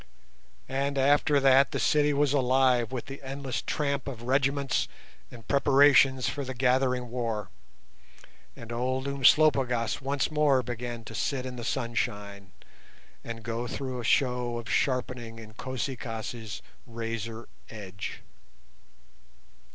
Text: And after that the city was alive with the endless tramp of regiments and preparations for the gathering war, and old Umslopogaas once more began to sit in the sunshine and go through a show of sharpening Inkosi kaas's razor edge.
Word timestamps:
And 0.67 0.97
after 0.97 1.39
that 1.39 1.69
the 1.69 1.79
city 1.79 2.11
was 2.11 2.33
alive 2.33 2.91
with 2.91 3.05
the 3.05 3.21
endless 3.21 3.61
tramp 3.61 4.07
of 4.07 4.23
regiments 4.23 4.87
and 5.29 5.47
preparations 5.47 6.27
for 6.27 6.43
the 6.43 6.55
gathering 6.55 7.11
war, 7.11 7.51
and 8.55 8.71
old 8.71 9.07
Umslopogaas 9.07 10.01
once 10.01 10.31
more 10.31 10.63
began 10.63 11.03
to 11.03 11.13
sit 11.13 11.45
in 11.45 11.55
the 11.55 11.63
sunshine 11.63 12.51
and 13.23 13.43
go 13.43 13.67
through 13.67 13.99
a 13.99 14.03
show 14.03 14.57
of 14.57 14.67
sharpening 14.71 15.37
Inkosi 15.37 15.95
kaas's 15.99 16.63
razor 16.87 17.47
edge. 17.69 18.21